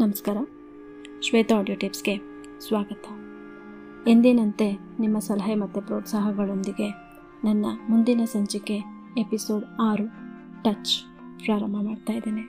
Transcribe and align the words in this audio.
ನಮಸ್ಕಾರ. 0.00 0.36
ಶ್ವೇತಾ 1.20 1.58
ಆಡಿಯೋ 1.58 1.76
ಟಿಪ್ಸ್ಗೆ 1.76 2.20
ಸ್ವಾಗತ. 2.60 3.04
ಎಂದಿನಂತೆ 4.08 4.78
ನಿಮ್ಮ 5.00 5.18
ಸಲಹೆ 5.18 5.54
ಮತ್ತು 5.54 5.80
ಪ್ರೋತ್ಸಾಹಗಳೊಂದಿಗೆ 5.80 6.90
ನನ್ನ 7.44 7.66
ಮುಂದಿನ 7.88 8.24
ಸಂಚಿಕೆ 8.24 8.76
ಎಪಿಸೋಡ್ 9.18 9.64
ಆರು 9.80 10.06
ಟಚ್ 10.62 11.02
ಪ್ರಾರಂಭ 11.44 11.76
ಮಾಡ್ತಾ 11.82 12.12
ಇದ್ದೇನೆ. 12.12 12.40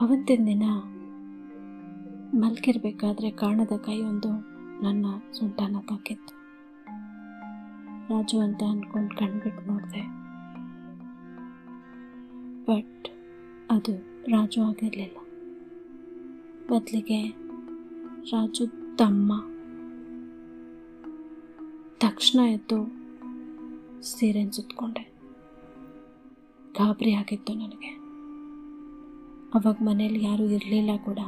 ಅವತ್ತಿನ 0.00 0.46
ದಿನ 0.46 0.62
ಮಲ್ಗಿರ್ಬೇಕಾದ್ರೆ 2.34 3.30
ಕಾಣದ 3.30 3.76
ಕೈಯೊಂದು 3.76 4.28
ನನ್ನ 4.82 5.06
ಸುಂಟಾನ 5.32 5.76
ತಾಕಿತ್ತು 5.88 6.34
ರಾಜು 8.08 8.40
ಅಂತ 8.40 8.62
ಅಂದ್ಕೊಂಡು 8.62 9.16
ಕಣ್ಬಿಟ್ಟು 9.16 9.72
ನೋಡಿದೆ. 9.72 10.02
ಬಟ್ 12.64 13.08
ಅದು 13.70 14.14
ರಾಜು 14.30 14.62
ಆಗಿರಲಿಲ್ಲ. 14.62 15.16
ಬದಲಿಗೆ 16.70 17.30
ರಾಜು 18.20 18.96
ತಮ್ಮ. 18.96 19.44
ತಕ್ಷಣ 21.98 22.40
ಎದ್ದು 22.40 22.92
ಸೀರೆನ 24.02 24.50
ಸುತ್ತಕೊಂಡೆ 24.50 25.12
ಗಾಬರಿ 26.72 27.14
ಆಗಿತ್ತು 27.14 27.54
ನನಗೆ. 27.54 28.04
ಅವಾಗ 29.54 29.76
ಮನೇಲಿ 29.82 30.24
ಯಾರೂ 30.24 30.44
ಇರಲಿಲ್ಲ 30.44 30.90
ಕೂಡ. 31.04 31.18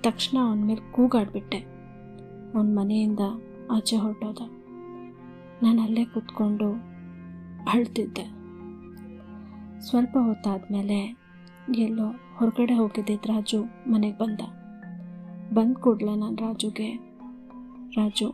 ತಕ್ಷಣ 0.00 0.38
ಅವನ 0.38 0.64
ಮೇಲೆ 0.64 0.92
ಕೂಗಾಡ್ಬಿಟ್ಟೆ. 0.92 1.58
ಅವನ 2.54 2.78
ಮನೆಯಿಂದ 2.78 3.20
ಆಚೆ 3.70 3.96
ಹೊರಟೋದ. 3.96 4.38
ನಾನು 5.62 5.82
ಅಲ್ಲೇ 5.82 6.04
ಕೂತ್ಕೊಂಡು 6.04 6.72
ಅಳ್ತಿದ್ದೆ. 7.70 8.24
ಸ್ವಲ್ಪ 9.80 10.16
ಹೊತ್ತಾದಮೇಲೆ 10.18 11.23
ಎಲ್ಲೋ 11.76 12.14
ಹೊರಗಡೆ 12.36 12.74
ಹೋಗಿದ್ದೆ 12.74 13.14
ರಾಜು 13.14 13.64
ಮನೆಗೆ 13.90 14.18
ಬಂದ. 14.18 14.40
ಬಂದ 15.54 15.76
ಕೂಡಲೇ 15.76 16.16
ನಾನು 16.16 16.36
ರಾಜುಗೆ. 16.36 16.94
ರಾಜು 17.96 18.32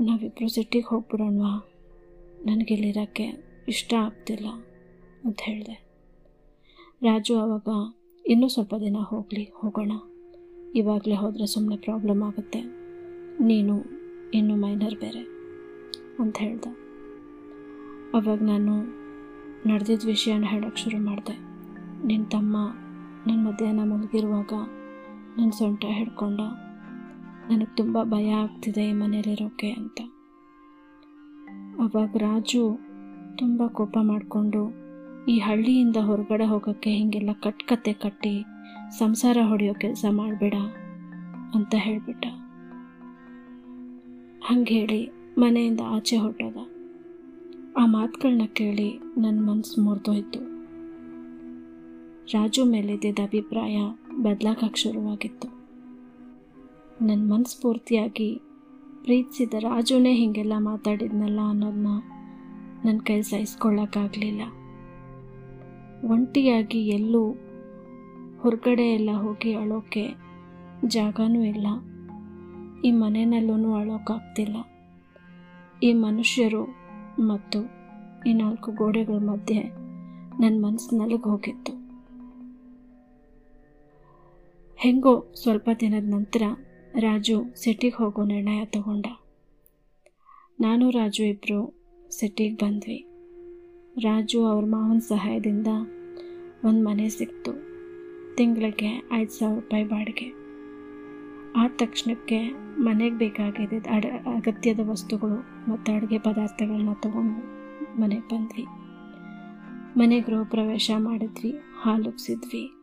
ನಾವಿಬ್ಬರು 0.00 0.48
ಸಿಟಿಗೆ 0.48 0.88
ಹೋಗ್ಬಿಡೋಣವಾ? 0.88 1.68
ನನಗಿಲ್ಲಿರೋಕ್ಕೆ 2.46 3.24
ಇಷ್ಟ 3.68 3.94
ಆಗ್ತಿಲ್ಲ 3.94 4.46
ಅಂತ 5.24 5.38
ಹೇಳಿದೆ. 5.42 5.88
ರಾಜು 7.02 7.38
ಆವಾಗ 7.38 7.68
ಇನ್ನೂ 8.26 8.48
ಸ್ವಲ್ಪ 8.48 8.74
ದಿನ 8.74 8.96
ಹೋಗಲಿ, 8.96 9.52
ಹೋಗೋಣ. 9.54 9.92
ಇವಾಗಲೇ 10.74 11.14
ಹೋದರೆ 11.14 11.46
ಸುಮ್ಮನೆ 11.46 11.76
ಪ್ರಾಬ್ಲಮ್ 11.76 12.22
ಆಗುತ್ತೆ. 12.22 12.60
ನೀನು, 13.40 13.84
ಇನ್ನು 14.34 14.56
ಮೈನರ್ 14.56 14.94
ಬೇರೆ 14.94 15.26
ಅಂತ 16.18 16.36
ಹೇಳ್ದೆ. 16.38 16.70
ಅವಾಗ 18.14 18.42
ನಾನು 18.42 18.78
ನಡೆದಿದ್ದ 19.68 20.02
ವಿಷಯನ 20.06 20.44
ಹೇಳೋಕ್ಕೆ 20.44 20.82
ಶುರು 20.82 21.04
ಮಾಡಿದೆ. 21.04 21.47
ನಿನ್ನ 22.04 22.26
ತಮ್ಮ 22.26 22.56
ನನ್ನ 23.26 23.46
ಮಧ್ಯಾಹ್ನ 23.46 23.92
ಮಲಗಿರುವಾಗ 23.92 24.52
ನನ್ನ 25.38 25.50
ಸೊಂಟ 25.50 25.84
ಹಿಡ್ಕೊಂಡ 25.88 26.40
ನನಗೆ 27.50 27.76
ತುಂಬ 27.76 28.02
ಭಯ 28.02 28.30
ಆಗ್ತಿದೆ 28.30 28.88
ಈ 28.88 28.92
ಮನೇಲಿರೋಕ್ಕೆ 28.92 29.70
ಅಂತ. 29.70 30.00
ಅವಾಗ 31.78 32.16
ರಾಜು 32.16 32.78
ತುಂಬ 33.38 33.66
ಕೋಪ 33.66 33.98
ಮಾಡಿಕೊಂಡು 34.00 34.88
ಈ 35.28 35.38
ಹಳ್ಳಿಯಿಂದ 35.38 35.96
ಹೊರಗಡೆ 35.96 36.44
ಹೋಗೋಕ್ಕೆ 36.44 36.90
ಹೀಗೆಲ್ಲ 36.90 37.32
ಕಟ್ಕತೆ 37.32 37.92
ಕಟ್ಟಿ 37.92 38.44
ಸಂಸಾರ 38.90 39.38
ಹೊಡೆಯೋ 39.42 39.74
ಕೆಲಸ 39.74 40.04
ಮಾಡಬೇಡ 40.10 40.54
ಅಂತ 41.54 41.74
ಹೇಳಿಬಿಟ್ಟ. 41.78 42.26
ಹಂಗೆ 44.44 44.74
ಹೇಳಿ 44.74 45.10
ಮನೆಯಿಂದ 45.38 45.80
ಆಚೆ 45.86 46.16
ಹೊರಟಾಗ 46.16 46.56
ಆ 47.76 47.86
ಮಾತುಗಳನ್ನ 47.86 48.42
ಕೇಳಿ 48.52 49.00
ನನ್ನ 49.18 49.50
ಮನಸ್ಸು 49.50 49.80
ಮುರಿದೋಯ್ತು. 49.80 50.47
ರಾಜು 52.34 52.64
ಮೇಲಿದ್ದ 52.64 53.20
ಅಭಿಪ್ರಾಯ 53.20 53.76
ಬದಲಾಗಕ್ಕೆ 54.22 54.80
ಶುರುವಾಗಿತ್ತು 54.80 55.58
ನನ್ನ 57.02 57.32
ಮನಸ್ಫೂರ್ತಿಯಾಗಿ 57.32 58.40
ಪ್ರೀತಿಸಿದ 59.02 59.54
ರಾಜುನೇ 59.54 60.14
ಹೀಗೆಲ್ಲ 60.14 60.52
ಮಾತಾಡಿದ್ನಲ್ಲ 60.58 61.40
ಅನ್ನೋದನ್ನ 61.48 61.86
ನನ್ನ 62.84 62.98
ಕೈ 62.98 63.20
ಸಹಿಸ್ಕೊಳ್ಳೋಕ್ಕಾಗಲಿಲ್ಲ. 63.20 64.40
ಒಂಟಿಯಾಗಿ 66.10 66.88
ಎಲ್ಲೂ 66.88 67.32
ಹೊರಗಡೆ 68.40 68.94
ಎಲ್ಲ 68.94 69.10
ಹೋಗಿ 69.10 69.54
ಅಳೋಕೆ 69.54 70.14
ಜಾಗನೂ 70.86 71.42
ಇಲ್ಲ. 71.42 71.66
ಈ 72.84 72.90
ಮನೆಯಲ್ಲೂ 72.90 73.74
ಅಳೋಕ್ಕಾಗ್ತಿಲ್ಲ 73.74 74.56
ಈ 75.82 75.92
ಮನುಷ್ಯರು 75.92 76.64
ಮತ್ತು 77.20 77.78
ಈ 78.26 78.32
ನಾಲ್ಕು 78.32 78.72
ಗೋಡೆಗಳ 78.72 79.14
ಮಧ್ಯೆ 79.14 79.60
ನನ್ನ 80.40 80.66
ಮನಸ್ಸು 80.66 80.98
ನಲಗೆ 80.98 81.30
ಹೋಗಿತ್ತು. 81.30 81.87
ಹೆಂಗೋ 84.80 85.32
ಸ್ವಲ್ಪ 85.42 85.70
ದಿನದ 85.80 86.14
ನಂತರ 86.14 86.42
ರಾಜು 86.98 87.54
ಸಿಟಿಗೆ 87.54 87.96
ಹೋಗೋ 87.96 88.24
ನಿರ್ಣಯ 88.24 88.64
ತಗೊಂಡ. 88.64 89.06
ನಾನು 90.60 90.90
ರಾಜು 90.90 91.24
ಇಬ್ಬರು 91.24 91.74
ಸಿಟಿಗೆ 92.10 92.54
ಬಂದ್ವಿ. 92.54 93.06
ರಾಜು 94.00 94.46
ಅವ್ರ 94.46 94.64
ಮಾವನ 94.64 94.98
ಸಹಾಯದಿಂದ 94.98 95.66
ಒಂದು 96.64 96.84
ಮನೆ 96.84 97.08
ಸಿಕ್ತು. 97.08 97.52
ತಿಂಗಳಿಗೆ 98.36 99.08
ಐದು 99.12 99.30
ಸಾವಿರ 99.30 99.60
ರೂಪಾಯಿ 99.60 99.84
ಬಾಡಿಗೆ. 99.84 100.32
ಆದ 101.56 101.70
ತಕ್ಷಣಕ್ಕೆ 101.76 102.48
ಮನೆಗೆ 102.78 103.18
ಬೇಕಾಗಿದ್ದ 103.18 103.86
ಅಡ, 103.90 104.04
ಅಗತ್ಯದ 104.36 104.80
ವಸ್ತುಗಳು 104.88 105.70
ಮತ್ತು 105.70 105.92
ಅಡುಗೆ 105.92 106.18
ಪದಾರ್ಥಗಳನ್ನ 106.18 106.92
ತಗೊಂಡು 106.92 107.58
ಮನೆಗೆ 108.00 108.28
ಬಂದ್ವಿ. 108.28 108.64
ಮನೆ 109.96 110.20
ಗೃಹ 110.20 110.42
ಪ್ರವೇಶ 110.42 110.90
ಮಾಡಿದ್ವಿ 110.98 111.54
ಹಾಲುಗ್ಸಿದ್ವಿ 111.82 112.77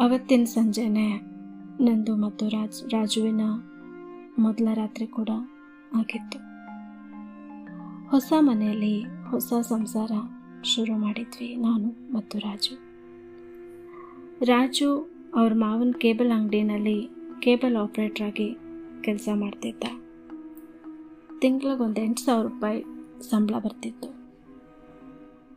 ಅವತ್ತಿನ 0.00 0.44
ಸಂಜೆನೆ 0.44 1.18
ನಂದು 1.80 2.16
ಮತ್ತು 2.16 2.48
ರಾಜ್, 2.48 2.92
ರಾಜುವಿನ 2.92 3.40
ಮೊದಲ 4.38 4.68
ರಾತ್ರಿ 4.74 5.06
ಕೂಡ 5.06 5.28
ಆಗಿತ್ತು. 5.94 6.38
ಹೊಸ 8.08 8.32
ಮನೆಯಲ್ಲಿ 8.38 9.02
ಹೊಸ 9.02 9.52
ಸಂಸಾರ 9.60 10.12
ಶುರು 10.62 10.96
ಮಾಡಿದ್ವಿ 10.96 11.56
ನಾನು 11.56 12.14
ಮತ್ತು 12.14 12.38
ರಾಜು. 12.38 12.74
ರಾಜು 14.44 15.10
ಅವ್ರ 15.34 15.52
ಮಾವನ 15.54 15.90
ಕೇಬಲ್ 15.98 16.32
ಅಂಗಡಿನಲ್ಲಿ 16.32 17.10
ಕೇಬಲ್ 17.40 17.76
ಆಪ್ರೇಟರ್ 17.76 18.26
ಆಗಿ 18.26 18.56
ಕೆಲಸ 19.00 19.28
ಮಾಡ್ತಿದ್ದ. 19.34 19.84
ತಿಂಗಳಿಗೊಂದು 21.38 22.00
ಎಂಟು 22.00 22.22
ಸಾವಿರ 22.22 22.46
ರೂಪಾಯಿ 22.46 22.84
ಸಂಬಳ 23.30 23.54
ಬರ್ತಿತ್ತು. 23.58 24.08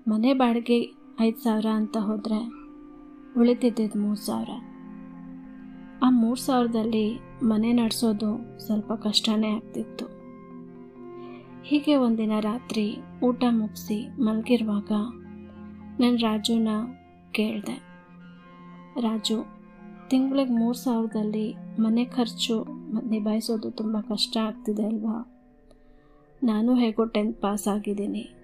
ಮನೆ 0.07 0.33
ಬಾಡಿಗೆ 0.33 0.93
ಐದು 1.21 1.43
ಸಾವಿರ 1.43 1.65
ಅಂತ 1.65 1.97
ಹೋದರೆ 1.97 2.62
ಉಳಿತಿದ್ದಿದ್ದು 3.37 3.99
ಮೂರು 3.99 4.15
ಸಾವಿರ. 4.15 4.49
ಆ 6.03 6.09
ಮೂರು 6.09 6.39
ಸಾವಿರದಲ್ಲಿ 6.39 7.19
ಮನೆ 7.43 7.73
ನಡೆಸೋದು 7.73 8.59
ಸ್ವಲ್ಪ 8.59 8.93
ಕಷ್ಟನೇ 8.93 9.49
ಆಗ್ತಿತ್ತು. 9.49 10.05
ಹೀಗೆ 11.63 11.95
ಒಂದಿನ 11.95 12.31
ರಾತ್ರಿ 12.39 12.97
ಊಟ 13.23 13.43
ಮುಗಿಸಿ 13.49 14.21
ಮಲಗಿರುವಾಗ 14.21 14.91
ನಾನು 16.01 16.15
ರಾಜುನ 16.15 16.67
ಕೇಳಿದೆ. 17.31 17.83
ರಾಜು, 19.01 19.45
ತಿಂಗಳಿಗೆ 20.09 20.51
ಮೂರು 20.51 20.77
ಸಾವಿರದಲ್ಲಿ 20.77 21.55
ಮನೆ 21.79 22.05
ಖರ್ಚು 22.05 22.65
ನಿಭಾಯಿಸೋದು 23.09 23.71
ತುಂಬ 23.71 23.99
ಕಷ್ಟ 23.99 24.37
ಆಗ್ತಿದೆ 24.37 24.83
ಅಲ್ವಾ? 24.85 25.29
ನಾನು 26.43 26.75
ಹೇಗೋ 26.75 27.05
ಟೆಂತ್ 27.05 27.41
ಪಾಸ್ 27.41 27.67
ಆಗಿದ್ದೀನಿ. 27.67 28.35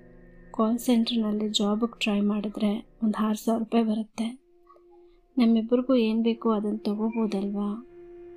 ಕಾಲ್ 0.51 0.79
ಸೆಂಟ್ರ್ನಲ್ಲಿ 0.79 1.49
ಜಾಬಿಗೆ 1.49 1.99
ಟ್ರೈ 1.99 2.21
ಮಾಡಿದ್ರೆ 2.21 2.89
ಒಂದು 3.03 3.25
ಆರು 3.25 3.37
ಸಾವಿರ 3.37 3.59
ರೂಪಾಯಿ 3.59 3.85
ಬರುತ್ತೆ. 3.85 4.48
ನಮ್ಮಿಬ್ಬರಿಗೂ 5.39 5.95
ಏನು 5.95 6.23
ಬೇಕೋ 6.23 6.49
ಅದನ್ನು 6.49 6.77
ತಗೋಬೋದಲ್ವಾ 6.77 7.87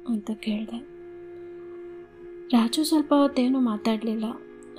ಅಂತ 0.08 0.30
ಕೇಳಿದೆ. 0.30 0.78
ರಾಜು 2.52 2.84
ಸ್ವಲ್ಪ 2.84 3.14
ಹೊತ್ತೇನು 3.14 3.60
ಮಾತಾಡಲಿಲ್ಲ. 3.60 4.24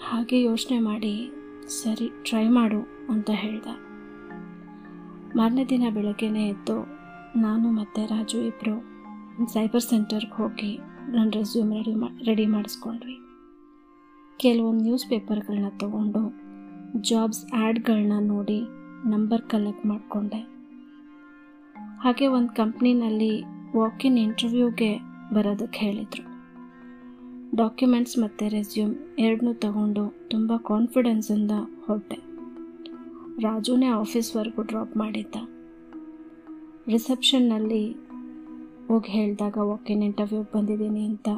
ಹಾಗೆ 0.03 0.41
ಯೋಚನೆ 0.43 0.79
ಮಾಡಿ, 0.79 1.31
ಸರಿ 1.67 2.09
ಟ್ರೈ 2.23 2.47
ಮಾಡು, 2.47 2.79
ಅಂತ 3.09 3.29
ಹೇಳ್ದ. 3.33 3.67
ಮಾರನೇ 5.35 5.65
ದಿನ 5.65 5.83
ಬೆಳಗ್ಗೆನೇ 5.93 6.47
ಎದ್ದು, 6.47 6.77
ನಾನು 7.41 7.71
ಮತ್ತು 7.71 8.05
ರಾಜು 8.05 8.37
ಇಬ್ಬರು 8.37 8.93
ಸೈಬರ್ 9.53 9.81
ಸೆಂಟರ್ಗೆ 9.81 10.35
ಹೋಗಿ 10.35 10.79
ನನ್ನ 11.09 11.29
ರೆಸ್ಯೂಮ್ 11.33 11.73
ರೆಡಿ 11.73 11.95
ಮಾ 11.95 12.07
ರೆಡಿ 12.25 12.45
ಮಾಡಿಸ್ಕೊಂಡ್ವಿ. 12.45 13.17
ಕೆಲವೊಂದು 14.39 14.83
ನ್ಯೂಸ್ 14.83 15.09
ಪೇಪರ್ಗಳನ್ನ 15.09 15.69
ತಗೊಂಡು 15.77 16.23
ಜಾಬ್ಸ್ 17.01 17.45
ಆ್ಯಡ್ಗಳನ್ನ 17.53 18.11
ನೋಡಿ 18.27 18.61
ನಂಬರ್ 19.05 19.41
ಕಲೆಕ್ಟ್ 19.41 19.85
ಮಾಡಿಕೊಂಡೆ. 19.85 20.52
ಹಾಗೆ 22.03 22.27
ಒಂದು 22.27 22.55
ಕಂಪ್ನಿನಲ್ಲಿ 22.55 23.35
ಇನ್ 24.05 24.17
ಇಂಟರ್ವ್ಯೂಗೆ 24.17 24.97
ಬರೋದಕ್ಕೆ 25.33 25.79
ಹೇಳಿದರು. 25.79 26.23
ಡಾಕ್ಯುಮೆಂಟ್ಸ್ 27.55 28.19
ಮತ್ತು 28.19 28.49
ರೆಸ್ಯೂಮ್ 28.49 28.95
ಎರಡನ್ನೂ 29.19 29.53
ತಗೊಂಡು 29.53 30.29
ತುಂಬ 30.29 30.51
ಕಾನ್ಫಿಡೆನ್ಸಿಂದ 30.57 31.51
ಹೊರಟೆ. 31.85 32.15
ರಾಜುನೇ 33.41 33.85
ಆಫೀಸ್ವರೆಗೂ 33.85 34.61
ಡ್ರಾಪ್ 34.61 34.97
ಮಾಡಿದ್ದ. 34.97 35.35
ರಿಸೆಪ್ಷನ್ನಲ್ಲಿ 36.87 37.91
ಹೋಗಿ 38.87 39.11
ಹೇಳಿದಾಗ 39.11 39.57
ವಾಕಿನ್ 39.57 40.03
ಇಂಟರ್ವ್ಯೂಗೆ 40.03 40.57
ಬಂದಿದ್ದೀನಿ 40.57 41.05
ಅಂತ 41.05 41.29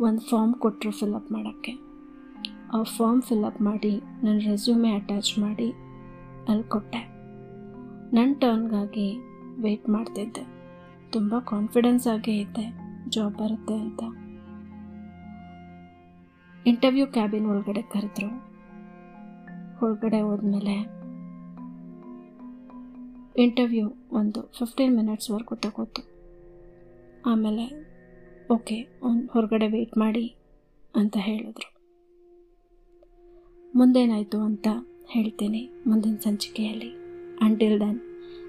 ಒಂದು 0.00 0.20
ಫಾರ್ಮ್ 0.20 0.54
ಕೊಟ್ಟರು 0.54 0.92
ಫಿಲಪ್ 0.92 1.32
ಮಾಡೋಕ್ಕೆ. 1.32 1.72
ಆ 2.74 2.82
ಫಾರ್ಮ್ 2.82 3.22
ಫಿಲಪ್ 3.22 3.62
ಮಾಡಿ 3.62 4.00
ನನ್ನ 4.24 4.38
ರೆಸ್ಯೂಮೆ 4.38 4.92
ಅಟ್ಯಾಚ್ 4.92 5.38
ಮಾಡಿ 5.38 5.70
ಅಲ್ಲಿ 6.48 6.68
ಕೊಟ್ಟೆ. 6.68 7.14
ನನ್ನ 8.16 8.32
ಟರ್ನ್ಗಾಗಿ 8.32 9.33
ವೆಯ್ಟ್ 9.62 9.88
ಮಾಡ್ತಿದ್ದೆ. 9.88 10.44
ತುಂಬ 11.12 11.34
ಕಾನ್ಫಿಡೆನ್ಸ್ 11.38 12.06
ಆಗೇ 12.06 12.36
ಇದ್ದೆ 12.36 12.66
ಜಾಬ್ 13.10 13.34
ಬರುತ್ತೆ 13.34 13.74
ಅಂತ. 13.74 14.02
ಇಂಟರ್ವ್ಯೂ 16.66 17.06
ಕ್ಯಾಬಿನ್ 17.06 17.46
ಒಳಗಡೆ 17.46 17.82
ಕರೆದ್ರು. 17.82 18.30
ಒಳಗಡೆ 19.86 20.20
ಹೋದ್ಮೇಲೆ 20.20 21.04
ಇಂಟರ್ವ್ಯೂ 23.36 23.92
ಒಂದು 24.12 24.52
ಫಿಫ್ಟೀನ್ 24.58 24.96
ಮಿನಿಟ್ಸ್ವರೆಗೂ 24.96 25.54
ತಗೋತು. 25.54 26.02
ಆಮೇಲೆ 27.26 27.94
ಓಕೆ 28.50 28.78
ಹೊರಗಡೆ 29.32 29.68
ವೆಯ್ಟ್ 29.68 29.98
ಮಾಡಿ 29.98 30.36
ಅಂತ 30.96 31.16
ಹೇಳಿದ್ರು. 31.20 31.74
ಮುಂದೇನಾಯಿತು 33.74 34.40
ಅಂತ 34.40 34.68
ಹೇಳ್ತೀನಿ 35.08 35.70
ಮುಂದಿನ 35.86 36.16
ಸಂಚಿಕೆಯಲ್ಲಿ. 36.16 36.90
Until 37.42 37.80
Dhan 37.80 38.00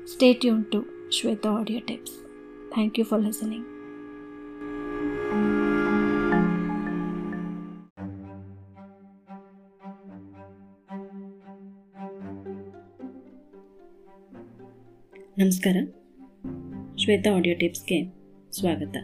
state 0.08 0.46
ಯೂನ್ 0.46 0.66
to 0.66 0.95
Shweta 1.12 1.50
audio 1.50 1.80
tips 1.88 2.14
thank 2.74 3.00
you 3.00 3.06
for 3.06 3.24
listening 3.24 3.66
ನಮಸ್ಕಾರ. 15.38 15.78
ಶ್ವೇತಾ 16.98 17.36
ಆಡಿಯೋ 17.36 17.56
ಟಿಪ್ಸ್ಗೆ 17.58 18.00
ಸ್ವಾಗತ. 18.52 18.96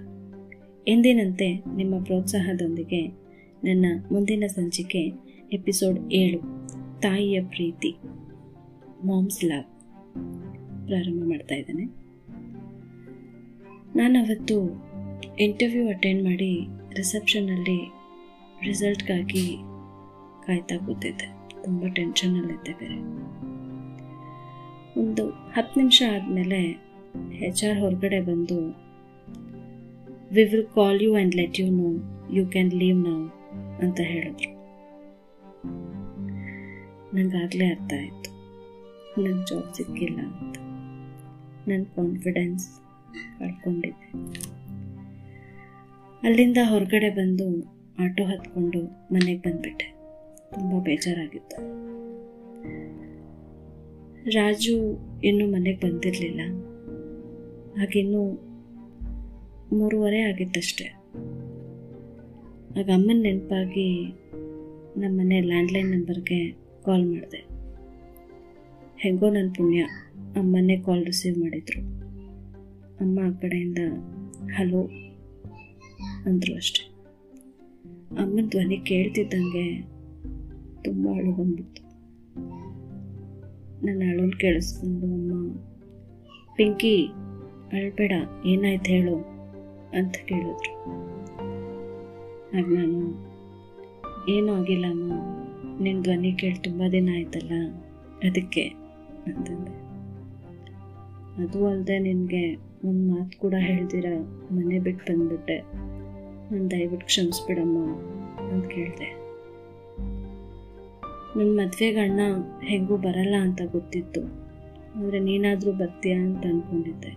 ಎಂದಿನಂತೆ 0.88 1.64
ನಿಮ್ಮ 1.76 2.04
ಪ್ರೋತ್ಸಾಹದೊಂದಿಗೆ 2.04 3.08
ನನ್ನ 3.64 3.86
ಮುಂದಿನ 4.12 4.44
ಸಂಚಿಕೆ 4.48 5.04
ಎಪಿಸೋಡ್ 5.54 6.14
ಏಳು, 6.14 6.40
ತಾಯಿಯ 7.00 7.44
ಪ್ರೀತಿ 7.44 7.98
ಮಾಮ್ಸ್ 9.06 9.44
ಲಾವ್ 9.46 9.68
ಪ್ರಾರಂಭ 10.92 11.24
ಮಾಡ್ತಾ 11.26 11.56
ಇದ್ದೇನೆ. 11.56 11.84
ನಾನು 13.96 14.20
ಅವತ್ತು 14.20 14.58
ಇಂಟರ್ವ್ಯೂ 15.40 15.90
ಅಟೆಂಡ್ 15.90 16.24
ಮಾಡಿ 16.24 16.68
ರಿಸೆಪ್ಷನಲ್ಲಿ 16.98 17.92
ರಿಸಲ್ಟ್ಗಾಗಿ 18.64 19.58
ಕಾಯ್ತಾ 20.48 20.78
ಕೂತಿದ್ದೆ. 20.78 21.28
ತುಂಬ 21.64 21.88
ಟೆನ್ಷನ್ನಲ್ಲಿದ್ದೆ 21.88 22.74
ಬೇರೆ. 22.74 22.98
ಒಂದು 25.00 25.30
ಹತ್ತು 25.30 25.80
ನಿಮಿಷ 25.80 26.04
ಆದಮೇಲೆ 26.16 26.60
ಹೆಚ್ 27.32 27.64
ಆರ್ 27.70 27.80
ಹೊರಗಡೆ 27.80 28.22
ಬಂದು 28.22 28.60
we 30.32 30.44
will 30.44 30.66
call 30.66 31.02
you 31.02 31.16
and 31.16 31.36
let 31.36 31.60
you 31.60 31.72
know 31.72 31.90
you 32.34 32.48
can 32.48 32.74
leave 32.74 32.98
ನಾವು 32.98 33.24
ಅಂತ 33.78 34.00
ಹೇಳಿದ್ರು. 34.00 34.52
ನನಗಾಗಲೇ 37.16 37.68
ಅರ್ಥ 37.68 37.94
ಆಯಿತು. 37.94 38.32
ನನಗೆ 39.22 39.46
ಜಾಬ್ 39.46 39.76
ಸಿಕ್ಕಿಲ್ಲ 39.76 40.20
ಅಂತ. 40.20 40.71
ನನ್ನ 41.68 41.84
ಕಾನ್ಫಿಡೆನ್ಸ್ 41.84 42.70
ಕಳ್ಕೊಂಡಿದ್ದೆ. 43.40 44.32
ಅಲ್ಲಿಂದ 46.24 46.58
ಹೊರಗಡೆ 46.70 47.10
ಬಂದು 47.10 47.66
ಆಟೋ 48.00 48.24
ಹತ್ಕೊಂಡು 48.24 48.84
ಮನೆಗೆ 49.14 49.40
ಬಂದ್ಬಿಟ್ಟೆ. 49.40 49.94
ತುಂಬ 50.54 50.84
ಬೇಜಾರಾಗಿತ್ತು. 50.84 51.56
ರಾಜು 54.30 54.98
ಇನ್ನೂ 55.24 55.48
ಮನೆಗೆ 55.48 55.78
ಬಂದಿರಲಿಲ್ಲ. 55.78 56.42
ಹಾಗಿನ್ನೂ 57.80 58.32
ಮೂರುವರೆ 59.78 60.22
ಆಗಿತ್ತಷ್ಟೆ. 60.22 60.86
ಆಗ 62.80 62.90
ಅಮ್ಮನ 62.94 63.22
ನೆನಪಾಗಿ 63.22 64.08
ನಮ್ಮ 64.98 65.20
ಮನೆ 65.20 65.42
ಲ್ಯಾಂಡ್ಲೈನ್ 65.42 65.92
ನಂಬರ್ಗೆ 65.92 66.52
ಕಾಲ್ 66.86 67.06
ಮಾಡಿದೆ. 67.06 67.46
ಹೆಂಗೋ 68.98 69.30
ನನ್ನ 69.30 69.50
ಪುಣ್ಯ. 69.58 69.86
ಅಮ್ಮನೇ 70.38 70.78
ಕಾಲ್ 70.78 71.06
ರಿಸೀವ್ 71.06 71.38
ಮಾಡಿದರು. 71.38 72.02
ಅಮ್ಮ 73.00 73.20
ಆ 73.24 73.30
ಕಡೆಯಿಂದ 73.30 73.78
ಹಲೋ 74.58 74.90
ಅಂದರು 76.26 76.56
ಅಷ್ಟೆ. 76.56 76.92
ಅಮ್ಮನ 78.18 78.48
ಧ್ವನಿ 78.50 78.78
ಕೇಳ್ತಿದ್ದಂಗೆ 78.78 79.82
ತುಂಬ 80.84 81.08
ಅಳು 81.16 81.32
ಬಂದ್ಬಿಡ್ತು. 81.32 81.82
ನನ್ನ 83.86 84.04
ಅಳೋನ್ 84.10 84.34
ಕೇಳಿಸ್ಕೊಂಡು, 84.34 85.06
ಅಮ್ಮ, 85.06 85.56
ಪಿಂಕಿ, 86.56 87.08
ಅಳ್ಬೇಡ, 87.72 88.12
ಏನಾಯ್ತು 88.46 88.92
ಹೇಳು 88.92 89.16
ಅಂತ 89.98 90.16
ಕೇಳಿದ್ರು. 90.26 90.74
ಆಗ 92.58 92.66
ನಾನು, 92.74 93.32
ಏನೂ 94.30 94.54
ಆಗಿಲ್ಲ, 94.54 94.86
ಅಮ್ಮ. 94.86 95.14
ನಿನ್ನ 95.84 96.02
ಧ್ವನಿ 96.02 96.32
ಕೇಳಿ 96.32 96.56
ತುಂಬ 96.56 96.82
ದಿನ 96.92 97.10
ಆಯ್ತಲ್ಲ, 97.14 97.52
ಅದಕ್ಕೆ 98.24 98.64
ಅಂತಂದೆ. 99.28 99.81
ಅದು 101.38 101.68
ಅಲ್ಲದೆ 101.68 102.00
ನಿನಗೆ 102.00 102.56
ಒಂದು 102.56 103.12
ಮಾತು 103.12 103.40
ಕೂಡ 103.40 103.54
ಹೇಳ್ದಿರ? 103.58 104.06
ಮನೆ 104.52 104.80
ಬಿಟ್ಟು 104.80 105.14
ಬಂದ್ಬಿಟ್ಟೆ. 105.14 105.58
ನಾನು 106.54 106.72
ದಯವಿಟ್ಟು 106.72 107.06
ಕ್ಷಮಿಸ್ಬಿಡಮ್ಮ 107.06 107.96
ಅಂತ 108.52 108.66
ಕೇಳಿದೆ. 108.66 109.22
ನನ್ನ 111.38 111.60
ಮದುವೆಗಳನ್ನ 111.60 112.20
ಹೆಂಗೂ 112.64 112.98
ಬರಲ್ಲ 112.98 113.36
ಅಂತ 113.42 113.62
ಗೊತ್ತಿತ್ತು. 113.72 114.22
ಆದರೆ 115.00 115.20
ನೀನಾದರೂ 115.20 115.72
ಬರ್ತೀಯಾ 115.72 116.20
ಅಂತ 116.20 116.46
ಅಂದ್ಕೊಂಡಿದ್ದೆ 116.46 117.16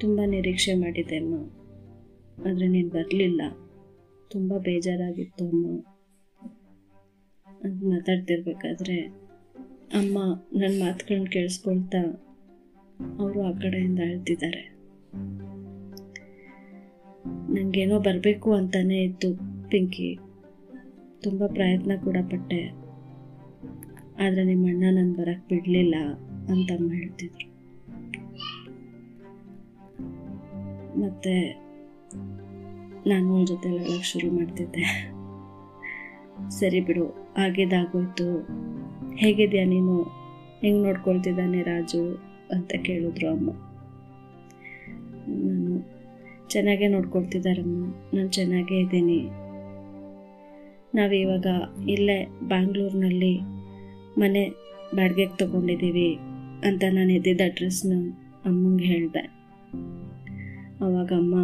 ತುಂಬ 0.00 0.20
ನಿರೀಕ್ಷೆ 0.26 0.74
ಮಾಡಿದ್ದೆ 0.74 1.16
ಅಮ್ಮ. 1.16 1.34
ಆದರೆ 2.48 2.68
ನೀನು 2.68 2.88
ಬರಲಿಲ್ಲ. 2.88 3.42
ತುಂಬ 4.30 4.58
ಬೇಜಾರಾಗಿತ್ತು 4.58 5.48
ಅಮ್ಮ. 5.48 5.80
ಅಂತ 7.64 7.82
ಮಾತಾಡ್ತಿರ್ಬೇಕಾದ್ರೆ, 7.84 9.00
ಅಮ್ಮ 9.92 10.18
ನನ್ನ 10.58 10.82
ಮಾತುಗಳನ್ನ 10.84 11.26
ಕೇಳಿಸ್ಕೊಳ್ತಾ 11.30 12.26
ಅವರು 13.18 13.42
ಆ 13.42 13.50
ಕಡೆಯಿಂದ 13.52 13.98
ಅಳ್ತಿದ್ದಾರೆ. 13.98 14.76
ನನಗೇನೋ 17.54 18.00
ಬರಬೇಕು 18.00 18.52
ಅಂತಾನೆ 18.52 19.02
ಇತ್ತು 19.02 19.26
ಪಿಂಕಿ. 19.68 20.18
ತುಂಬ 21.22 21.46
ಪ್ರಯತ್ನ 21.46 21.92
ಕೂಡ 22.04 22.16
ಪಟ್ಟೆ. 22.30 22.64
ಆದರೆ 24.20 24.44
ನಿಮ್ಮ 24.44 24.66
ಅಣ್ಣ 24.66 24.84
ನಾನು 24.90 25.12
ಬರಕ್ಕೆ 25.12 25.54
ಬಿಡಲಿಲ್ಲ 25.54 25.94
ಅಂತ 26.48 26.72
ಅಮ್ಮ 26.72 26.92
ಹೇಳ್ತಿದ್ರು. 26.92 27.50
ಮತ್ತೆ 31.00 31.60
ನಾನು 33.08 33.34
ಅವ್ರ 33.34 33.44
ಜೊತೆ 33.44 33.68
ಹೇಳೋಕ್ಕೆ 33.68 34.02
ಶುರು 34.02 34.30
ಮಾಡ್ತಿದ್ದೆ. 34.30 35.10
ಸರಿ 36.50 36.80
ಬಿಡು, 36.80 37.34
ಆಗಿದ್ದಾಗೋಯ್ತು. 37.38 38.38
ಹೇಗಿದ್ಯಾ 39.16 39.64
ನೀನು? 39.64 40.02
ಹೆಂಗೆ 40.60 40.86
ನೋಡ್ಕೊಳ್ತಿದ್ದಾನೆ 40.86 41.62
ರಾಜು? 41.62 42.29
ಅಂತ 42.52 42.72
ಕೇಳಿದ್ರು 42.82 43.30
ಅಮ್ಮ. 43.30 43.50
ನಾನು 45.28 45.90
ಚೆನ್ನಾಗೇ 46.48 46.88
ನೋಡ್ಕೊಳ್ತಿದ್ದಾರಮ್ಮ. 46.88 47.94
ನಾನು 48.14 48.28
ಚೆನ್ನಾಗೇ 48.28 48.78
ಇದ್ದೀನಿ. 48.78 49.20
ನಾವಿವಾಗ 50.94 51.46
ಇಲ್ಲೇ 51.88 52.26
ಬ್ಯಾಂಗ್ಳೂರಿನಲ್ಲಿ 52.42 53.38
ಮನೆ 54.18 54.48
ಬಾಡಿಗೆಗೆ 54.94 55.36
ತಗೊಂಡಿದ್ದೀವಿ 55.36 56.14
ಅಂತ 56.64 56.84
ನಾನು 56.92 57.12
ಎದ್ದಿದ್ದ 57.12 57.40
ಅಡ್ರೆಸ್ನ 57.40 58.10
ಅಮ್ಮಂಗೆ 58.44 58.84
ಹೇಳಿದೆ. 58.84 59.20
ಅವಾಗ 60.80 61.12
ಅಮ್ಮ, 61.12 61.34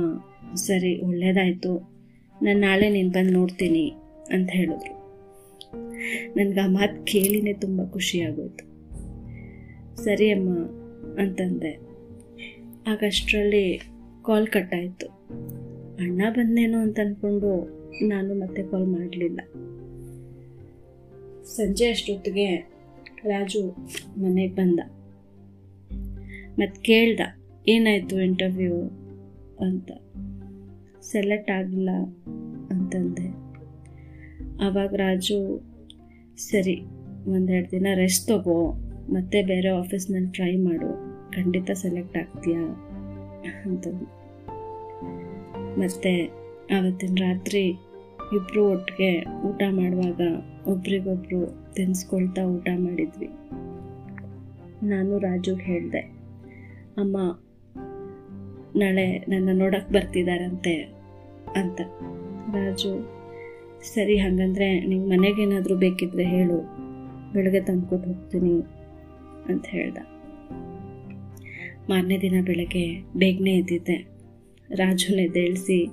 ಸರಿ, 0.55 1.01
ಒಳ್ಳೇದಾಯಿತು. 1.01 1.97
ನಾನು 2.43 2.61
ನಾಳೆ 2.61 2.91
ನೀನು 2.91 3.11
ಬಂದು 3.11 3.33
ನೋಡ್ತೀನಿ 3.33 3.93
ಅಂತ 4.31 4.51
ಹೇಳಿದ್ರು. 4.51 4.97
ನನಗೆ 6.37 6.61
ಆ 6.61 6.67
ಮಾತು 6.67 7.05
ಕೇಳಿನೇ 7.05 7.53
ತುಂಬ 7.53 7.85
ಖುಷಿಯಾಗೋಯ್ತು 7.85 8.77
ಸರಿ 10.05 10.31
ಅಮ್ಮ 10.31 10.49
ಅಂತಂದೆ. 11.15 11.81
ಆಗಷ್ಟರಲ್ಲಿ 12.87 13.79
ಕಾಲ್ 14.27 14.47
ಕಟ್ಟಾಯಿತು. 14.47 15.07
ಅಣ್ಣ 15.97 16.23
ಬಂದೇನೋ 16.31 16.79
ಅಂತ 16.79 16.99
ಅಂದ್ಕೊಂಡು 17.01 17.77
ನಾನು 18.07 18.35
ಮತ್ತೆ 18.35 18.63
ಕಾಲ್ 18.63 18.87
ಮಾಡಲಿಲ್ಲ. 18.87 19.41
ಸಂಜೆ 21.45 21.91
ಅಷ್ಟೊತ್ತಿಗೆ 21.91 22.77
ರಾಜು 23.25 23.77
ಮನೆಗೆ 24.19 24.55
ಬಂದ. 24.55 24.81
ಮತ್ತು 26.59 26.83
ಕೇಳ್ದ, 26.83 27.21
ಏನಾಯಿತು 27.69 28.21
ಇಂಟರ್ವ್ಯೂ 28.21 28.75
ಅಂತ. 29.61 29.91
ಸೆಲೆಕ್ಟ್ 31.01 31.51
ಆಗಿಲ್ಲ 31.51 31.91
ಅಂತಂದೆ. 32.71 33.47
ಆವಾಗ 34.63 34.95
ರಾಜು, 34.95 35.63
ಸರಿ, 36.37 36.81
ಒಂದೆರಡು 37.27 37.71
ದಿನ 37.71 37.87
ರೆಸ್ಟ್ 37.95 38.29
ತಗೋ. 38.29 38.86
ಮತ್ತೆ 39.11 39.43
ಬೇರೆ 39.43 39.69
ಆಫೀಸ್ನಲ್ಲಿ 39.69 40.31
ಟ್ರೈ 40.33 40.57
ಮಾಡು. 40.57 40.91
ಖಂಡಿತ 41.33 41.71
ಸೆಲೆಕ್ಟ್ 41.71 42.17
ಆಗ್ತೀಯಾ? 42.17 42.63
ಅಂತ 43.65 43.87
ಮತ್ತೆ 45.79 46.13
ಆವತ್ತಿನ 46.77 47.15
ರಾತ್ರಿ 47.15 47.65
ಇಬ್ಬರು 48.33 48.71
ಒಟ್ಟಿಗೆ 48.71 49.25
ಊಟ 49.43 49.63
ಮಾಡುವಾಗ 49.71 50.21
ಒಬ್ರಿಗೊಬ್ರು 50.67 51.73
ತಿನ್ಸ್ಕೊಳ್ತಾ 51.75 52.45
ಊಟ 52.45 52.69
ಮಾಡಿದ್ವಿ. 52.77 53.29
ನಾನು 54.87 55.19
ರಾಜುಗೆ 55.19 55.65
ಹೇಳಿದೆ, 55.65 55.99
ಅಮ್ಮ, 56.97 57.17
ನಾಳೆ 58.77 59.19
ನನ್ನ 59.19 59.49
ನೋಡಕ್ಕೆ 59.53 59.95
ಬರ್ತಿದ್ದಾರಂತೆ 59.95 60.75
ಅಂತ. 61.57 61.81
ರಾಜು, 62.55 62.93
ಸರಿ, 63.95 64.19
ಹಾಗಂದ್ರೆ 64.19 64.87
ನಿಂಗೆ 64.87 65.09
ಮನೆಗೇನಾದರೂ 65.11 65.77
ಬೇಕಿದ್ರೆ 65.77 66.25
ಹೇಳು. 66.25 66.59
ಬೆಳಗ್ಗೆ 67.33 67.61
ತಂದ್ಕೊಟ್ಟು 67.61 68.09
ಹೋಗ್ತೀನಿ. 68.09 68.76
ಅಂತ 69.49 69.67
ಹೇಳ್ದ. 69.69 69.99
ಮಾರನೇ 71.89 72.19
ದಿನ 72.19 72.35
ಬೆಳಗ್ಗೆ 72.45 73.03
ಬೇಗನೆ 73.17 73.51
ಎದ್ದಿದ್ದೆ. 73.51 74.17
ರಾಜುನ 74.75 75.19
ಎದ್ದೇಳಿಸಿ 75.19 75.85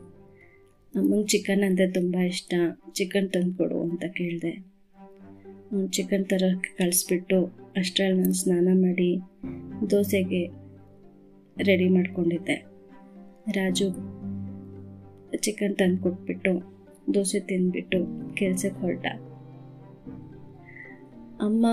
ಅಮ್ಮಂಗೆ 0.95 1.27
ಚಿಕನ್ 1.27 1.63
ಅಂದರೆ 1.63 1.87
ತುಂಬ 1.91 2.15
ಇಷ್ಟ 2.17 2.53
ಚಿಕನ್ 2.91 3.29
ತಂದು 3.29 3.57
ಕೊಡು 3.57 3.81
ಅಂತ 3.81 4.03
ಕೇಳಿದೆ. 4.05 4.73
ಅವ್ನು 5.71 5.87
ಚಿಕನ್ 5.87 6.25
ತರೋಕ್ಕೆ 6.25 6.77
ಕಳಿಸ್ಬಿಟ್ಟು 6.77 7.45
ಅಷ್ಟರಲ್ಲಿ 7.75 8.19
ನಾನು 8.19 8.33
ಸ್ನಾನ 8.33 8.67
ಮಾಡಿ 8.73 9.17
ದೋಸೆಗೆ 9.89 10.47
ರೆಡಿ 11.63 11.89
ಮಾಡ್ಕೊಂಡಿದ್ದೆ. 11.89 12.65
ರಾಜು 13.51 13.87
ಚಿಕನ್ 15.37 15.75
ತಂದು 15.75 16.01
ಕೊಟ್ಬಿಟ್ಟು 16.01 16.73
ದೋಸೆ 17.13 17.39
ತಿಂದ್ಬಿಟ್ಟು 17.39 17.99
ಕೆಲಸಕ್ಕೆ 18.35 18.81
ಹೊರಟ. 18.81 19.05
ಅಮ್ಮ 21.41 21.65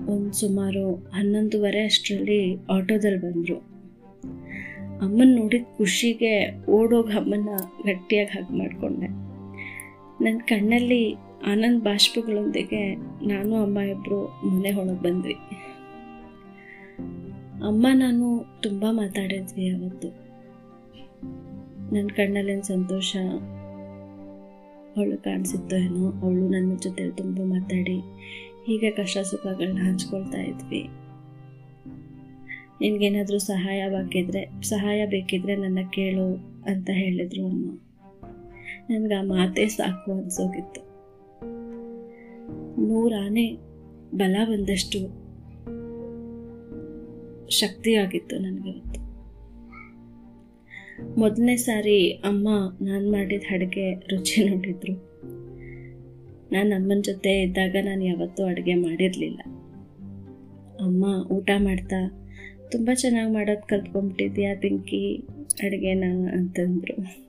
ಒಂದು 0.00 0.32
ಸುಮಾರು 0.32 0.94
ಹನ್ನೊಂದುವರೆ 0.94 1.84
ಅಷ್ಟರಲ್ಲಿ 1.84 2.56
ಆಟೋದಲ್ಲಿ 2.70 3.20
ಬಂದರು. 3.20 3.74
ಅಮ್ಮನ 5.00 5.36
ನೋಡಿದ 5.36 5.62
ಖುಷಿಗೆ 5.76 6.66
ಓಡೋಗಿ 6.66 7.12
ಅಮ್ಮನ 7.12 7.48
ಗಟ್ಟಿಯಾಗಿ 7.86 8.30
ಹಾಗೆ 8.30 8.58
ಮಾಡಿಕೊಂಡೆ. 8.58 9.06
ನನ್ನ 10.24 10.38
ಕಣ್ಣಲ್ಲಿ 10.38 11.14
ಆನಂದ್ 11.46 11.84
ಬಾಷ್ಪಗಳೊಂದಿಗೆ 11.84 12.94
ನಾನು, 13.26 13.56
ಅಮ್ಮ 13.56 13.78
ಇಬ್ಬರು 13.78 14.48
ಮನೆ 14.50 14.72
ಒಳಗೆ 14.72 15.02
ಬಂದ್ವಿ. 15.02 15.34
ಅಮ್ಮ, 17.66 17.86
ನಾನು 17.94 18.46
ತುಂಬ 18.62 18.84
ಮಾತಾಡಿದ್ವಿ 18.90 19.68
ಅವತ್ತು. 19.68 20.08
ನನ್ನ 21.94 22.06
ಕಣ್ಣಲ್ಲಿನ 22.06 22.60
ಸಂತೋಷ? 22.60 23.16
ಅವಳು 24.96 25.22
ಕಾಣಿಸುತ್ತೋ 25.22 25.76
ಏನೋ? 25.76 26.12
ಅವಳು 26.12 26.48
ನನ್ನ 26.48 26.76
ಜೊತೆ 26.82 27.10
ತುಂಬ 27.10 27.38
ಮಾತಾಡಿ 27.44 28.00
ಹೀಗೆ 28.66 28.90
ಕಷ್ಟ 28.90 29.18
ಸುಖಗಳನ್ನ 29.18 29.78
ಹಂಚ್ಕೊಳ್ತಾ 29.78 30.40
ಇದ್ವಿ. 30.40 30.88
ನಿನ್ಗೇನಾದರೂ 32.80 33.38
ಸಹಾಯ 33.38 33.88
ಬೇಕಿದ್ರೆ 33.88 34.62
ಸಹಾಯ 34.62 35.06
ಬೇಕಿದ್ರೆ 35.06 35.56
ನನ್ನ 35.56 35.78
ಕೇಳು 35.92 36.34
ಅಂತ 36.62 36.90
ಹೇಳಿದ್ರು 36.92 37.46
ಅಮ್ಮ. 37.46 37.78
ನನಗೆ 38.90 39.14
ಆ 39.14 39.22
ಮಾತೇ 39.22 39.66
ಸಾಕು 39.66 40.12
ಅನ್ಸೋಗಿತ್ತು. 40.12 40.80
ನೂರಾನೆ 42.88 43.52
ಬಲ 44.14 44.36
ಬಂದಷ್ಟು 44.44 45.24
ಶಕ್ತಿಯಾಗಿತ್ತು 47.48 48.38
ನನಗೆ 48.38 48.70
ಇವತ್ತು 48.70 49.04
ಮೊದಲನೇ 51.20 51.56
ಸಾರಿ 51.56 52.10
ಅಮ್ಮ 52.10 52.48
ನಾನು 52.82 53.12
ಮಾಡಿದ 53.12 53.42
ಅಡುಗೆ 53.50 53.94
ರುಚಿ 53.94 54.48
ನೋಡಿದ್ರು. 54.48 55.13
ನಾನು 56.54 56.74
ಅಮ್ಮನ 56.74 57.00
ಜೊತೆ 57.00 57.42
ಇದ್ದಾಗ 57.42 57.76
ನಾನು 57.82 58.04
ಯಾವತ್ತೂ 58.04 58.44
ಅಡುಗೆ 58.44 58.74
ಮಾಡಿರಲಿಲ್ಲ. 58.74 59.40
ಅಮ್ಮ, 60.84 61.04
ಊಟ 61.30 61.50
ಮಾಡ್ತಾ? 61.58 62.00
ತುಂಬ 62.70 62.90
ಚೆನ್ನಾಗಿ 62.94 63.32
ಮಾಡೋದು 63.32 63.66
ಕಲ್ತ್ಕೊಂಡ್ಬಿಟ್ಟಿದ್ಯಾ 63.66 64.54
ಪಿಂಕಿ? 64.54 65.16
ಅಡುಗೆನ? 65.62 66.04
ಅಂತಂದರು. 66.32 67.24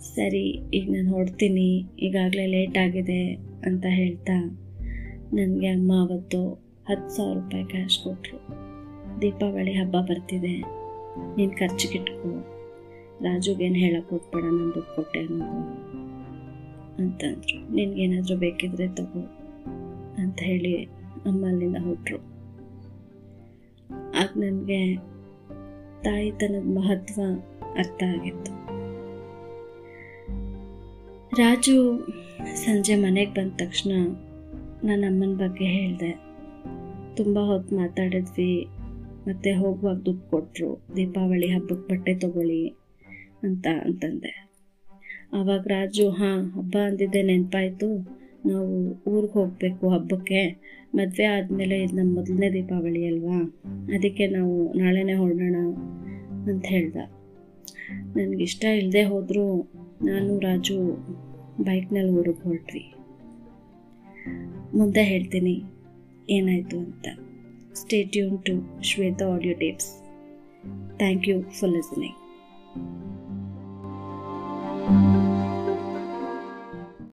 ಸರಿ, 0.00 0.46
ಈಗ 0.74 0.90
ನಾನು 0.90 1.10
ಹೊಡ್ತೀನಿ 1.10 1.68
ಈಗಾಗಲೇ 1.98 2.46
ಲೇಟ್ 2.46 2.78
ಆಗಿದೆ 2.78 3.34
ಅಂತ 3.66 3.86
ಹೇಳ್ತಾ, 3.88 4.36
ನನಗೆ 5.32 5.66
ಅಮ್ಮ 5.66 5.92
ಅವತ್ತು 6.08 6.40
ಹತ್ತು 6.88 7.16
ಸಾವಿರ 7.16 7.38
ರೂಪಾಯಿ 7.38 7.64
ಕ್ಯಾಶ್ 7.64 7.98
ಕೊಟ್ಟರು 7.98 8.38
ದೀಪಾವಳಿ 9.22 9.72
ಹಬ್ಬ 9.72 9.96
ಬರ್ತಿದೆ. 9.96 10.54
ನೀನು 11.36 11.52
ಖರ್ಚಿಗಿಟ್ಕೊ 11.58 12.32
ರಾಜುಗೇನು 13.22 13.74
ಹೇಳಕ್ಕೆ 13.74 14.10
ಹೋಗ್ಬೇಡ, 14.10 14.44
ನಾನು 14.44 14.74
ದುಡ್ಡು 14.74 14.96
ಕೊಟ್ಟೆ 14.96 15.20
ಅನ್ನೋದು. 15.20 16.09
ಅಂತಂದರು 17.00 17.74
ನಿನಗೇನಾದರೂ 17.74 18.36
ಬೇಕಿದ್ರೆ 18.36 18.88
ತಗೋ 18.88 19.22
ಅಂತ 20.18 20.38
ಹೇಳಿ 20.42 20.84
ಅಮ್ಮ 21.26 21.46
ಅಲ್ಲಿಂದ 21.46 21.76
ಹೊರಟ್ರು 21.76 22.18
ಆಗ 24.18 24.28
ನನಗೆ 24.36 24.96
ತಾಯಿತನದ 26.02 26.66
ಮಹತ್ವ 26.76 27.20
ಅರ್ಥ 27.76 28.02
ಆಗಿತ್ತು. 28.02 28.52
ರಾಜು 31.36 32.06
ಸಂಜೆ 32.54 32.94
ಮನೆಗೆ 32.96 33.34
ಬಂದ 33.34 33.52
ತಕ್ಷಣ 33.56 33.90
ನಾನು 34.84 35.06
ಅಮ್ಮನ 35.06 35.34
ಬಗ್ಗೆ 35.36 35.64
ಹೇಳಿದೆ. 35.64 36.12
ತುಂಬ 37.16 37.38
ಹೊತ್ತು 37.38 37.76
ಮಾತಾಡಿದ್ವಿ, 37.76 38.64
ಮತ್ತೆ 39.28 39.52
ಹೋಗುವಾಗ 39.52 39.96
ದುಡ್ಡು 39.96 40.30
ಕೊಟ್ಟರು 40.30 40.70
ದೀಪಾವಳಿ 40.96 41.48
ಹಬ್ಬಕ್ಕೆ 41.50 41.94
ಬಟ್ಟೆ 41.94 42.14
ತಗೊಳ್ಳಿ 42.14 42.68
ಅಂತ 43.42 43.66
ಅಂತಂದೆ. 43.84 44.49
ಆವಾಗ 45.32 45.66
ರಾಜು, 45.66 46.10
ಹಾಂ, 46.10 46.50
ಹಬ್ಬ 46.50 46.76
ಅಂದಿದ್ದೆ 46.84 47.22
ನೆನಪಾಯಿತು. 47.22 48.20
ನಾವು 48.48 49.02
ಊರಿಗೆ 49.10 49.32
ಹೋಗಬೇಕು 49.32 49.88
ಹಬ್ಬಕ್ಕೆ. 49.88 50.70
ಮದುವೆ 50.94 51.24
ಆದಮೇಲೆ 51.24 51.82
ಇದು 51.82 51.96
ನಮ್ಮ 51.96 52.14
ಮೊದಲನೇ 52.14 52.52
ದೀಪಾವಳಿ 52.52 53.06
ಅಲ್ವಾ? 53.06 53.54
ಅದಕ್ಕೆ 53.94 54.26
ನಾವು 54.26 54.72
ನಾಳೆನೇ 54.72 55.14
ಹೊರಡೋಣ 55.14 55.56
ಅಂತ 56.50 56.64
ಹೇಳ್ದ. 56.66 56.96
ನನಗಿಷ್ಟ 58.16 58.64
ಇಲ್ಲದೆ 58.64 59.02
ಹೋದರೂ 59.02 59.72
ನಾನು 60.04 60.38
ರಾಜು 60.38 61.06
ಬೈಕ್ನಲ್ಲಿ 61.62 62.12
ಊರಿಗೆ 62.12 62.42
ಹೊರಟ್ವಿ. 62.42 62.94
ಮುಂದೆ 64.74 65.02
ಹೇಳ್ತೀನಿ 65.02 65.62
ಏನಾಯಿತು 66.30 66.78
ಅಂತ. 66.78 67.08
Stay tuned 67.74 68.44
to 68.44 68.82
Shweta 68.82 69.24
audio 69.24 69.54
tapes 69.54 70.02
thank 70.98 71.28
you 71.28 71.42
for 71.42 71.72
listening 71.72 72.16